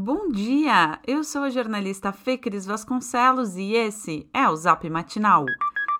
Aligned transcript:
Bom 0.00 0.28
dia! 0.28 1.00
Eu 1.04 1.24
sou 1.24 1.42
a 1.42 1.50
jornalista 1.50 2.12
Fê 2.12 2.38
Cris 2.38 2.64
Vasconcelos 2.64 3.56
e 3.56 3.72
esse 3.72 4.30
é 4.32 4.48
o 4.48 4.54
Zap 4.54 4.88
Matinal. 4.88 5.44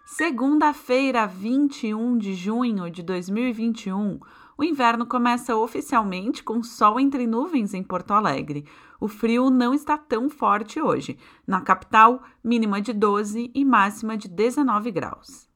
Segunda-feira, 0.07 1.27
21 1.27 2.17
de 2.17 2.33
junho 2.33 2.89
de 2.93 3.03
2021, 3.03 4.21
o 4.57 4.63
inverno 4.63 5.05
começa 5.05 5.57
oficialmente 5.57 6.45
com 6.45 6.63
sol 6.63 7.01
entre 7.01 7.27
nuvens 7.27 7.75
em 7.75 7.83
Porto 7.83 8.13
Alegre. 8.13 8.65
O 9.01 9.09
frio 9.09 9.51
não 9.51 9.75
está 9.75 9.99
tão 9.99 10.31
forte 10.31 10.81
hoje. 10.81 11.19
Na 11.45 11.61
capital, 11.61 12.23
mínima 12.43 12.81
de 12.81 12.93
12 12.93 13.51
e 13.53 13.65
máxima 13.65 14.17
de 14.17 14.29
19 14.29 14.93
graus. 14.93 15.49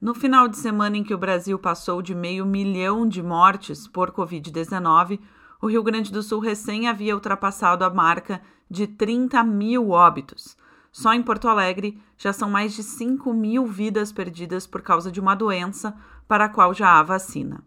No 0.00 0.12
final 0.12 0.48
de 0.48 0.58
semana 0.58 0.96
em 0.96 1.04
que 1.04 1.14
o 1.14 1.18
Brasil 1.18 1.56
passou 1.58 2.02
de 2.02 2.14
meio 2.14 2.44
milhão 2.44 3.08
de 3.08 3.22
mortes 3.22 3.86
por 3.86 4.10
Covid-19, 4.10 5.20
o 5.62 5.68
Rio 5.68 5.82
Grande 5.82 6.12
do 6.12 6.22
Sul 6.22 6.40
recém 6.40 6.88
havia 6.88 7.14
ultrapassado 7.14 7.84
a 7.84 7.90
marca 7.90 8.42
de 8.68 8.86
30 8.86 9.42
mil 9.44 9.90
óbitos. 9.90 10.56
Só 10.94 11.12
em 11.12 11.24
Porto 11.24 11.48
Alegre 11.48 12.00
já 12.16 12.32
são 12.32 12.48
mais 12.48 12.72
de 12.72 12.84
5 12.84 13.34
mil 13.34 13.66
vidas 13.66 14.12
perdidas 14.12 14.64
por 14.64 14.80
causa 14.80 15.10
de 15.10 15.18
uma 15.18 15.34
doença 15.34 15.92
para 16.28 16.44
a 16.44 16.48
qual 16.48 16.72
já 16.72 17.00
há 17.00 17.02
vacina. 17.02 17.64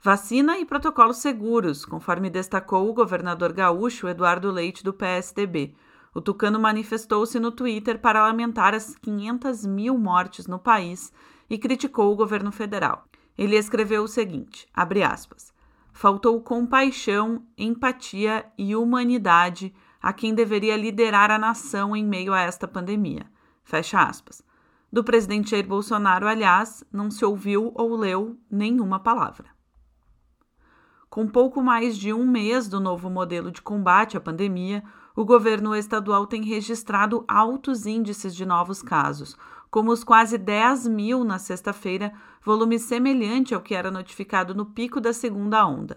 Vacina 0.00 0.56
e 0.58 0.64
protocolos 0.64 1.16
seguros, 1.16 1.84
conforme 1.84 2.30
destacou 2.30 2.88
o 2.88 2.94
governador 2.94 3.52
gaúcho 3.52 4.06
Eduardo 4.06 4.52
Leite 4.52 4.84
do 4.84 4.92
PSDB. 4.92 5.74
O 6.14 6.20
tucano 6.20 6.60
manifestou-se 6.60 7.40
no 7.40 7.50
Twitter 7.50 7.98
para 7.98 8.24
lamentar 8.24 8.72
as 8.72 8.94
500 8.98 9.66
mil 9.66 9.98
mortes 9.98 10.46
no 10.46 10.60
país 10.60 11.12
e 11.50 11.58
criticou 11.58 12.12
o 12.12 12.16
governo 12.16 12.52
federal. 12.52 13.04
Ele 13.36 13.56
escreveu 13.56 14.04
o 14.04 14.08
seguinte: 14.08 14.68
abre 14.72 15.02
aspas. 15.02 15.52
Faltou 15.92 16.40
compaixão, 16.40 17.42
empatia 17.58 18.46
e 18.56 18.76
humanidade 18.76 19.74
a 20.04 20.12
quem 20.12 20.34
deveria 20.34 20.76
liderar 20.76 21.30
a 21.30 21.38
nação 21.38 21.96
em 21.96 22.04
meio 22.04 22.34
a 22.34 22.40
esta 22.40 22.68
pandemia. 22.68 23.24
Fecha 23.62 24.02
aspas. 24.02 24.44
Do 24.92 25.02
presidente 25.02 25.52
Jair 25.52 25.66
Bolsonaro, 25.66 26.28
aliás, 26.28 26.84
não 26.92 27.10
se 27.10 27.24
ouviu 27.24 27.72
ou 27.74 27.96
leu 27.96 28.36
nenhuma 28.50 29.00
palavra. 29.00 29.46
Com 31.08 31.26
pouco 31.26 31.62
mais 31.62 31.96
de 31.96 32.12
um 32.12 32.26
mês 32.26 32.68
do 32.68 32.78
novo 32.78 33.08
modelo 33.08 33.50
de 33.50 33.62
combate 33.62 34.14
à 34.14 34.20
pandemia, 34.20 34.84
o 35.16 35.24
governo 35.24 35.74
estadual 35.74 36.26
tem 36.26 36.44
registrado 36.44 37.24
altos 37.26 37.86
índices 37.86 38.36
de 38.36 38.44
novos 38.44 38.82
casos, 38.82 39.34
como 39.70 39.90
os 39.90 40.04
quase 40.04 40.36
10 40.36 40.86
mil 40.86 41.24
na 41.24 41.38
sexta-feira, 41.38 42.12
volume 42.44 42.78
semelhante 42.78 43.54
ao 43.54 43.62
que 43.62 43.74
era 43.74 43.90
notificado 43.90 44.54
no 44.54 44.66
pico 44.66 45.00
da 45.00 45.14
segunda 45.14 45.66
onda. 45.66 45.96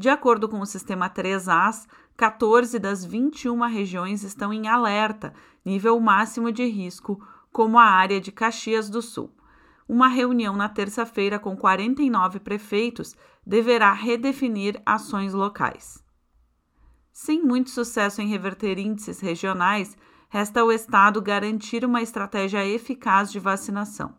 De 0.00 0.08
acordo 0.08 0.48
com 0.48 0.60
o 0.60 0.66
sistema 0.66 1.10
3As, 1.10 1.86
14 2.20 2.78
das 2.78 3.02
21 3.02 3.66
regiões 3.66 4.22
estão 4.22 4.52
em 4.52 4.68
alerta, 4.68 5.32
nível 5.64 5.98
máximo 5.98 6.52
de 6.52 6.66
risco, 6.66 7.18
como 7.50 7.78
a 7.78 7.84
área 7.84 8.20
de 8.20 8.30
Caxias 8.30 8.90
do 8.90 9.00
Sul. 9.00 9.34
Uma 9.88 10.06
reunião 10.06 10.54
na 10.54 10.68
terça-feira 10.68 11.38
com 11.38 11.56
49 11.56 12.40
prefeitos 12.40 13.16
deverá 13.46 13.94
redefinir 13.94 14.82
ações 14.84 15.32
locais. 15.32 16.04
Sem 17.10 17.42
muito 17.42 17.70
sucesso 17.70 18.20
em 18.20 18.28
reverter 18.28 18.78
índices 18.78 19.18
regionais, 19.20 19.96
resta 20.28 20.60
ao 20.60 20.70
Estado 20.70 21.22
garantir 21.22 21.86
uma 21.86 22.02
estratégia 22.02 22.66
eficaz 22.66 23.32
de 23.32 23.40
vacinação. 23.40 24.14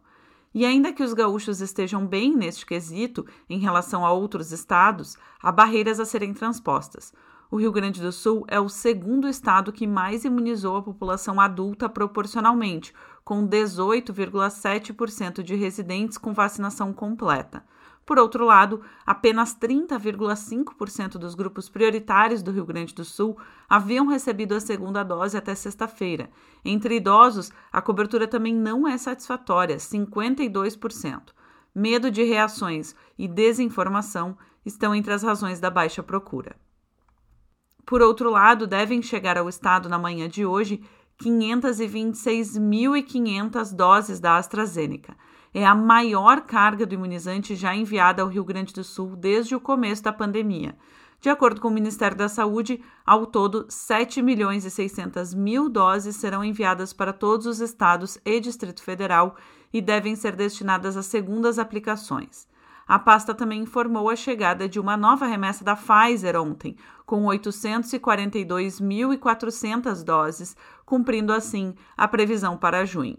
E 0.55 0.65
ainda 0.65 0.91
que 0.91 1.03
os 1.03 1.13
gaúchos 1.13 1.61
estejam 1.61 2.07
bem 2.07 2.35
neste 2.35 2.65
quesito 2.65 3.23
em 3.47 3.59
relação 3.59 4.03
a 4.03 4.11
outros 4.11 4.51
estados, 4.51 5.19
há 5.39 5.51
barreiras 5.51 5.99
a 5.99 6.05
serem 6.05 6.33
transpostas. 6.33 7.13
O 7.51 7.57
Rio 7.57 7.71
Grande 7.73 8.01
do 8.01 8.13
Sul 8.13 8.45
é 8.47 8.57
o 8.61 8.69
segundo 8.69 9.27
estado 9.27 9.73
que 9.73 9.85
mais 9.85 10.23
imunizou 10.23 10.77
a 10.77 10.81
população 10.81 11.37
adulta 11.37 11.89
proporcionalmente, 11.89 12.93
com 13.25 13.45
18,7% 13.45 15.43
de 15.43 15.53
residentes 15.55 16.17
com 16.17 16.33
vacinação 16.33 16.93
completa. 16.93 17.61
Por 18.05 18.17
outro 18.17 18.45
lado, 18.45 18.81
apenas 19.05 19.53
30,5% 19.53 21.17
dos 21.17 21.35
grupos 21.35 21.67
prioritários 21.67 22.41
do 22.41 22.53
Rio 22.53 22.65
Grande 22.65 22.95
do 22.95 23.03
Sul 23.03 23.37
haviam 23.67 24.07
recebido 24.07 24.55
a 24.55 24.61
segunda 24.61 25.03
dose 25.03 25.35
até 25.35 25.53
sexta-feira. 25.53 26.29
Entre 26.63 26.95
idosos, 26.95 27.51
a 27.69 27.81
cobertura 27.81 28.29
também 28.29 28.55
não 28.55 28.87
é 28.87 28.97
satisfatória, 28.97 29.75
52%. 29.75 31.33
Medo 31.75 32.09
de 32.09 32.23
reações 32.23 32.95
e 33.17 33.27
desinformação 33.27 34.37
estão 34.65 34.95
entre 34.95 35.11
as 35.11 35.21
razões 35.21 35.59
da 35.59 35.69
baixa 35.69 36.01
procura. 36.01 36.55
Por 37.91 38.01
outro 38.01 38.31
lado, 38.31 38.65
devem 38.65 39.01
chegar 39.01 39.37
ao 39.37 39.49
estado 39.49 39.89
na 39.89 39.99
manhã 39.99 40.29
de 40.29 40.45
hoje 40.45 40.81
526.500 41.21 43.75
doses 43.75 44.17
da 44.17 44.37
AstraZeneca. 44.37 45.13
É 45.53 45.65
a 45.65 45.75
maior 45.75 46.39
carga 46.39 46.85
do 46.85 46.93
imunizante 46.93 47.53
já 47.53 47.75
enviada 47.75 48.21
ao 48.21 48.29
Rio 48.29 48.45
Grande 48.45 48.73
do 48.73 48.81
Sul 48.81 49.17
desde 49.17 49.55
o 49.55 49.59
começo 49.59 50.03
da 50.03 50.13
pandemia. 50.13 50.73
De 51.19 51.27
acordo 51.27 51.59
com 51.59 51.67
o 51.67 51.71
Ministério 51.71 52.15
da 52.15 52.29
Saúde, 52.29 52.81
ao 53.05 53.25
todo, 53.25 53.65
7 53.67 54.21
milhões 54.21 54.63
e 54.63 54.71
600 54.71 55.33
mil 55.33 55.67
doses 55.67 56.15
serão 56.15 56.45
enviadas 56.45 56.93
para 56.93 57.11
todos 57.11 57.45
os 57.45 57.59
estados 57.59 58.17
e 58.23 58.39
Distrito 58.39 58.81
Federal 58.81 59.35
e 59.73 59.81
devem 59.81 60.15
ser 60.15 60.37
destinadas 60.37 60.95
a 60.95 61.03
segundas 61.03 61.59
aplicações. 61.59 62.47
A 62.87 62.99
pasta 62.99 63.33
também 63.33 63.61
informou 63.61 64.09
a 64.09 64.15
chegada 64.15 64.67
de 64.67 64.79
uma 64.79 64.97
nova 64.97 65.25
remessa 65.25 65.63
da 65.63 65.75
Pfizer 65.75 66.35
ontem, 66.35 66.75
com 67.05 67.23
842.400 67.25 70.03
doses, 70.03 70.57
cumprindo 70.85 71.33
assim 71.33 71.73
a 71.95 72.07
previsão 72.07 72.57
para 72.57 72.85
junho. 72.85 73.17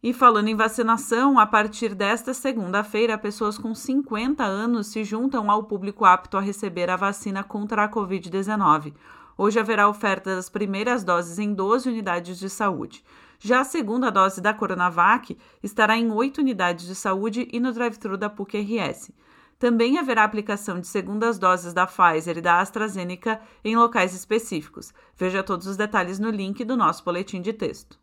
E 0.00 0.12
falando 0.12 0.46
em 0.46 0.54
vacinação, 0.54 1.40
a 1.40 1.46
partir 1.46 1.92
desta 1.92 2.32
segunda-feira, 2.32 3.18
pessoas 3.18 3.58
com 3.58 3.74
50 3.74 4.44
anos 4.44 4.86
se 4.86 5.02
juntam 5.02 5.50
ao 5.50 5.64
público 5.64 6.04
apto 6.04 6.36
a 6.36 6.40
receber 6.40 6.88
a 6.88 6.94
vacina 6.94 7.42
contra 7.42 7.82
a 7.82 7.88
Covid-19. 7.88 8.94
Hoje 9.36 9.58
haverá 9.58 9.88
oferta 9.88 10.36
das 10.36 10.48
primeiras 10.48 11.02
doses 11.02 11.40
em 11.40 11.52
12 11.52 11.88
unidades 11.88 12.38
de 12.38 12.48
saúde. 12.48 13.02
Já 13.38 13.60
a 13.60 13.64
segunda 13.64 14.10
dose 14.10 14.40
da 14.40 14.52
Coronavac 14.52 15.38
estará 15.62 15.96
em 15.96 16.10
oito 16.10 16.38
unidades 16.38 16.86
de 16.86 16.94
saúde 16.94 17.48
e 17.52 17.60
no 17.60 17.72
drive-thru 17.72 18.16
da 18.16 18.28
PUC-RS. 18.28 19.12
Também 19.58 19.98
haverá 19.98 20.24
aplicação 20.24 20.80
de 20.80 20.86
segundas 20.86 21.38
doses 21.38 21.72
da 21.72 21.86
Pfizer 21.86 22.38
e 22.38 22.40
da 22.40 22.60
AstraZeneca 22.60 23.40
em 23.64 23.76
locais 23.76 24.14
específicos. 24.14 24.92
Veja 25.16 25.42
todos 25.42 25.66
os 25.66 25.76
detalhes 25.76 26.18
no 26.18 26.30
link 26.30 26.64
do 26.64 26.76
nosso 26.76 27.04
boletim 27.04 27.40
de 27.40 27.52
texto. 27.52 27.98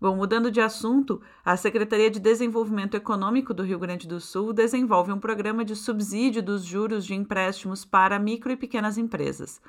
Bom, 0.00 0.16
mudando 0.16 0.50
de 0.50 0.60
assunto, 0.60 1.22
a 1.44 1.56
Secretaria 1.56 2.10
de 2.10 2.18
Desenvolvimento 2.18 2.96
Econômico 2.96 3.54
do 3.54 3.62
Rio 3.62 3.78
Grande 3.78 4.08
do 4.08 4.18
Sul 4.18 4.52
desenvolve 4.52 5.12
um 5.12 5.20
programa 5.20 5.64
de 5.64 5.76
subsídio 5.76 6.42
dos 6.42 6.64
juros 6.64 7.06
de 7.06 7.14
empréstimos 7.14 7.84
para 7.84 8.18
micro 8.18 8.50
e 8.50 8.56
pequenas 8.56 8.98
empresas. 8.98 9.60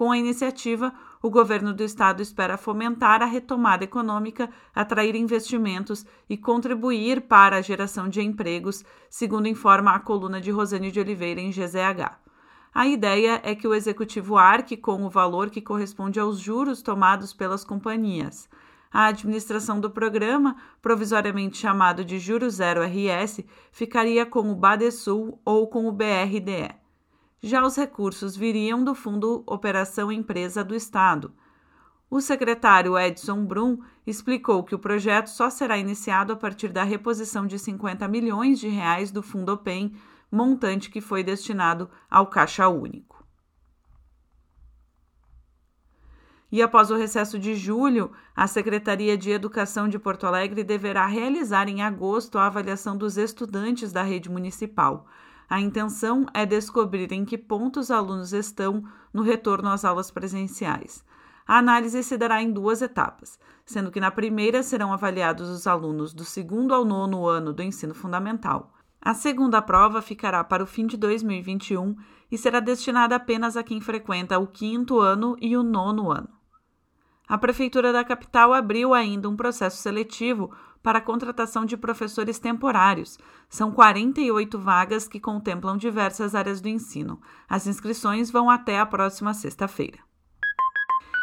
Com 0.00 0.10
a 0.10 0.16
iniciativa, 0.16 0.94
o 1.22 1.28
governo 1.28 1.74
do 1.74 1.82
estado 1.84 2.22
espera 2.22 2.56
fomentar 2.56 3.20
a 3.20 3.26
retomada 3.26 3.84
econômica, 3.84 4.48
atrair 4.74 5.14
investimentos 5.14 6.06
e 6.26 6.38
contribuir 6.38 7.20
para 7.20 7.56
a 7.56 7.60
geração 7.60 8.08
de 8.08 8.22
empregos, 8.22 8.82
segundo 9.10 9.46
informa 9.46 9.94
a 9.94 10.00
coluna 10.00 10.40
de 10.40 10.50
Rosane 10.50 10.90
de 10.90 10.98
Oliveira 10.98 11.38
em 11.38 11.50
GZH. 11.50 12.16
A 12.72 12.86
ideia 12.86 13.42
é 13.44 13.54
que 13.54 13.68
o 13.68 13.74
executivo 13.74 14.38
arque 14.38 14.74
com 14.74 15.04
o 15.04 15.10
valor 15.10 15.50
que 15.50 15.60
corresponde 15.60 16.18
aos 16.18 16.38
juros 16.38 16.80
tomados 16.80 17.34
pelas 17.34 17.62
companhias. 17.62 18.48
A 18.90 19.04
administração 19.08 19.78
do 19.78 19.90
programa, 19.90 20.56
provisoriamente 20.80 21.58
chamado 21.58 22.06
de 22.06 22.18
Juro 22.18 22.48
Zero 22.48 22.80
RS, 22.82 23.44
ficaria 23.70 24.24
com 24.24 24.50
o 24.50 24.56
Badesul 24.56 25.38
ou 25.44 25.68
com 25.68 25.86
o 25.86 25.92
BRDE. 25.92 26.79
Já 27.42 27.64
os 27.64 27.74
recursos 27.74 28.36
viriam 28.36 28.84
do 28.84 28.94
Fundo 28.94 29.42
Operação 29.46 30.12
Empresa 30.12 30.62
do 30.62 30.74
Estado. 30.74 31.32
O 32.10 32.20
secretário 32.20 32.98
Edson 32.98 33.46
Brum 33.46 33.78
explicou 34.06 34.62
que 34.62 34.74
o 34.74 34.78
projeto 34.78 35.28
só 35.28 35.48
será 35.48 35.78
iniciado 35.78 36.34
a 36.34 36.36
partir 36.36 36.68
da 36.68 36.82
reposição 36.82 37.46
de 37.46 37.58
50 37.58 38.06
milhões 38.08 38.60
de 38.60 38.68
reais 38.68 39.10
do 39.10 39.22
Fundo 39.22 39.52
OPEM, 39.52 39.96
montante 40.30 40.90
que 40.90 41.00
foi 41.00 41.24
destinado 41.24 41.88
ao 42.10 42.26
Caixa 42.26 42.68
Único. 42.68 43.24
E 46.52 46.60
após 46.60 46.90
o 46.90 46.96
recesso 46.96 47.38
de 47.38 47.54
julho, 47.54 48.12
a 48.36 48.46
Secretaria 48.46 49.16
de 49.16 49.30
Educação 49.30 49.88
de 49.88 49.98
Porto 49.98 50.26
Alegre 50.26 50.62
deverá 50.62 51.06
realizar 51.06 51.68
em 51.68 51.80
agosto 51.80 52.36
a 52.36 52.48
avaliação 52.48 52.98
dos 52.98 53.16
estudantes 53.16 53.92
da 53.92 54.02
rede 54.02 54.28
municipal. 54.28 55.06
A 55.50 55.60
intenção 55.60 56.26
é 56.32 56.46
descobrir 56.46 57.12
em 57.12 57.24
que 57.24 57.36
pontos 57.36 57.86
os 57.86 57.90
alunos 57.90 58.32
estão 58.32 58.84
no 59.12 59.20
retorno 59.20 59.68
às 59.68 59.84
aulas 59.84 60.08
presenciais. 60.08 61.04
A 61.44 61.58
análise 61.58 62.04
se 62.04 62.16
dará 62.16 62.40
em 62.40 62.52
duas 62.52 62.80
etapas, 62.80 63.36
sendo 63.66 63.90
que 63.90 63.98
na 63.98 64.12
primeira 64.12 64.62
serão 64.62 64.92
avaliados 64.92 65.48
os 65.48 65.66
alunos 65.66 66.14
do 66.14 66.24
segundo 66.24 66.72
ao 66.72 66.84
nono 66.84 67.26
ano 67.26 67.52
do 67.52 67.64
ensino 67.64 67.92
fundamental. 67.92 68.72
A 69.02 69.12
segunda 69.12 69.60
prova 69.60 70.00
ficará 70.00 70.44
para 70.44 70.62
o 70.62 70.66
fim 70.68 70.86
de 70.86 70.96
2021 70.96 71.96
e 72.30 72.38
será 72.38 72.60
destinada 72.60 73.16
apenas 73.16 73.56
a 73.56 73.64
quem 73.64 73.80
frequenta 73.80 74.38
o 74.38 74.46
quinto 74.46 75.00
ano 75.00 75.36
e 75.40 75.56
o 75.56 75.64
nono 75.64 76.12
ano 76.12 76.40
a 77.30 77.38
Prefeitura 77.38 77.92
da 77.92 78.02
capital 78.02 78.52
abriu 78.52 78.92
ainda 78.92 79.28
um 79.28 79.36
processo 79.36 79.76
seletivo 79.76 80.50
para 80.82 80.98
a 80.98 81.02
contratação 81.02 81.64
de 81.64 81.76
professores 81.76 82.38
temporários. 82.38 83.18
São 83.48 83.70
48 83.70 84.58
vagas 84.58 85.06
que 85.06 85.20
contemplam 85.20 85.76
diversas 85.76 86.34
áreas 86.34 86.60
do 86.60 86.68
ensino. 86.68 87.20
As 87.48 87.66
inscrições 87.66 88.30
vão 88.30 88.48
até 88.48 88.78
a 88.78 88.86
próxima 88.86 89.34
sexta-feira. 89.34 89.98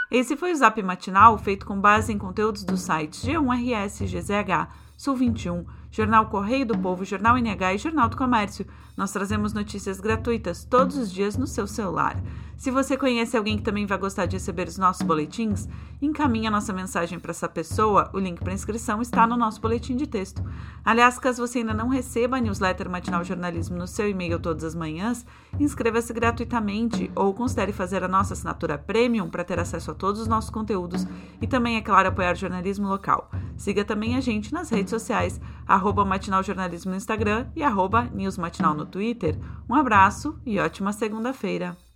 Esse 0.09 0.37
foi 0.37 0.53
o 0.53 0.55
Zap 0.55 0.81
Matinal, 0.81 1.37
feito 1.37 1.65
com 1.65 1.79
base 1.79 2.13
em 2.13 2.17
conteúdos 2.17 2.63
dos 2.63 2.81
sites 2.81 3.25
G1RS, 3.25 4.05
GZH, 4.05 4.86
Sul 4.97 5.15
21, 5.15 5.63
Jornal 5.91 6.25
Correio 6.25 6.65
do 6.65 6.75
Povo, 6.75 7.05
Jornal 7.05 7.37
NH 7.37 7.75
e 7.75 7.77
Jornal 7.77 8.09
do 8.09 8.17
Comércio. 8.17 8.65
Nós 8.97 9.11
trazemos 9.11 9.53
notícias 9.53 9.99
gratuitas 9.99 10.63
todos 10.65 10.97
os 10.97 11.11
dias 11.11 11.37
no 11.37 11.45
seu 11.45 11.67
celular. 11.67 12.19
Se 12.57 12.71
você 12.71 12.97
conhece 12.97 13.37
alguém 13.37 13.57
que 13.57 13.63
também 13.63 13.85
vai 13.85 13.99
gostar 13.99 14.25
de 14.25 14.35
receber 14.35 14.67
os 14.67 14.79
nossos 14.79 15.03
boletins, 15.03 15.67
encaminhe 16.01 16.47
a 16.47 16.51
nossa 16.51 16.73
mensagem 16.73 17.19
para 17.19 17.29
essa 17.29 17.47
pessoa. 17.47 18.09
O 18.11 18.17
link 18.17 18.39
para 18.39 18.51
inscrição 18.51 18.99
está 18.99 19.27
no 19.27 19.37
nosso 19.37 19.61
boletim 19.61 19.95
de 19.95 20.07
texto. 20.07 20.43
Aliás, 20.83 21.19
caso 21.19 21.45
você 21.45 21.59
ainda 21.59 21.75
não 21.75 21.89
receba 21.89 22.37
a 22.37 22.41
newsletter 22.41 22.89
Matinal 22.89 23.23
Jornalismo 23.23 23.77
no 23.77 23.85
seu 23.85 24.09
e-mail 24.09 24.39
todas 24.39 24.63
as 24.63 24.73
manhãs, 24.73 25.23
inscreva-se 25.59 26.11
gratuitamente 26.11 27.11
ou 27.15 27.35
considere 27.35 27.71
fazer 27.71 28.03
a 28.03 28.07
nossa 28.07 28.33
assinatura 28.33 28.79
premium 28.79 29.29
para 29.29 29.43
ter 29.43 29.59
acesso 29.59 29.91
a 29.91 29.93
todos 29.93 30.19
os 30.19 30.27
nossos 30.27 30.49
conteúdos 30.49 31.05
e 31.39 31.45
também, 31.45 31.77
é 31.77 31.81
claro, 31.81 32.09
apoiar 32.09 32.33
o 32.33 32.39
jornalismo 32.39 32.87
local. 32.87 33.29
Siga 33.57 33.83
também 33.83 34.15
a 34.15 34.21
gente 34.21 34.53
nas 34.53 34.69
redes 34.69 34.91
sociais, 34.91 35.41
arroba 35.67 36.05
Matinal 36.05 36.43
Jornalismo 36.43 36.91
no 36.91 36.97
Instagram 36.97 37.47
e 37.55 37.63
arroba 37.63 38.03
News 38.13 38.37
Matinal 38.37 38.75
no 38.75 38.85
Twitter. 38.85 39.37
Um 39.67 39.73
abraço 39.73 40.39
e 40.45 40.59
ótima 40.59 40.93
segunda-feira! 40.93 41.86